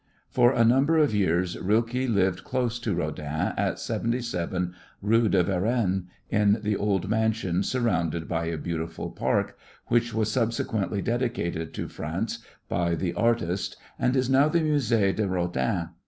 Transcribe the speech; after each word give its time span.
For 0.31 0.51
a 0.51 0.65
number 0.65 0.97
of 0.97 1.13
years 1.13 1.55
Rilke 1.59 1.93
lived 2.09 2.43
close 2.43 2.79
to 2.79 2.95
Rodin 2.95 3.53
at 3.55 3.77
77 3.77 4.73
rue 4.99 5.29
de 5.29 5.43
Varenne, 5.43 6.07
in 6.31 6.57
the 6.63 6.75
old 6.75 7.07
mansion 7.07 7.61
surrounded 7.61 8.27
by 8.27 8.45
a 8.45 8.57
beautiful 8.57 9.11
park 9.11 9.55
which 9.89 10.11
was 10.11 10.31
subsequently 10.31 11.03
dedicated 11.03 11.71
to 11.75 11.87
France 11.87 12.39
by 12.67 12.95
the 12.95 13.13
artist 13.13 13.77
and 13.99 14.15
is 14.15 14.27
now 14.27 14.49
the 14.49 14.61
Musée 14.61 15.15
de 15.15 15.27
Rodin. 15.27 15.89